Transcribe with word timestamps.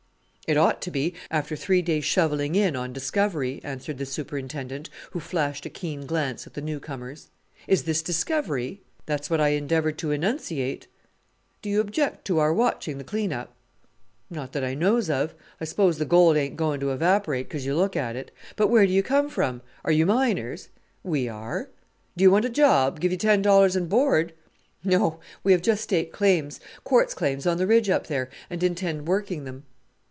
"It 0.47 0.57
ought 0.57 0.81
to 0.81 0.91
be, 0.91 1.13
after 1.29 1.55
three 1.55 1.81
days' 1.81 2.03
shovelling 2.03 2.55
in 2.55 2.75
on 2.75 2.91
discovery," 2.91 3.61
answered 3.63 3.97
the 3.97 4.05
superintendent, 4.05 4.89
who 5.11 5.21
flashed 5.21 5.65
a 5.65 5.69
keen 5.69 6.05
glance 6.05 6.45
at 6.45 6.55
the 6.55 6.61
new 6.61 6.81
comers. 6.81 7.29
"Is 7.67 7.83
this 7.83 8.01
discovery?" 8.01 8.81
"That's 9.05 9.29
what 9.29 9.39
I 9.39 9.49
endeavoured 9.49 9.97
to 9.99 10.11
enunciate." 10.11 10.87
"Do 11.61 11.69
you 11.69 11.79
object 11.79 12.25
to 12.25 12.39
our 12.39 12.53
watching 12.53 12.97
the 12.97 13.05
clean 13.05 13.31
up?" 13.31 13.55
"Not 14.29 14.51
that 14.51 14.65
I 14.65 14.73
knows 14.73 15.09
of. 15.09 15.33
I 15.61 15.63
s'pose 15.63 15.99
the 15.99 16.03
gold 16.05 16.35
ain't 16.35 16.57
going 16.57 16.81
to 16.81 16.91
evaporate 16.91 17.49
'cause 17.49 17.65
you 17.65 17.73
look 17.73 17.95
at 17.95 18.17
it. 18.17 18.29
But 18.57 18.67
where 18.67 18.85
do 18.85 18.91
you 18.91 19.03
come 19.03 19.29
from? 19.29 19.61
Are 19.85 19.91
you 19.93 20.05
miners?" 20.05 20.67
"We 21.01 21.29
are." 21.29 21.69
"Do 22.17 22.23
you 22.23 22.31
want 22.31 22.43
a 22.43 22.49
job? 22.49 22.99
Give 22.99 23.13
you 23.13 23.17
ten 23.17 23.41
dollars 23.41 23.77
and 23.77 23.87
board." 23.87 24.33
"No, 24.83 25.21
we 25.45 25.53
have 25.53 25.61
just 25.61 25.83
staked 25.83 26.11
claims 26.11 26.59
quartz 26.83 27.13
claims 27.13 27.47
on 27.47 27.55
the 27.57 27.67
ridge 27.67 27.89
up 27.89 28.07
there 28.07 28.29
and 28.49 28.61
intend 28.61 29.07
working 29.07 29.45
them." 29.45 29.63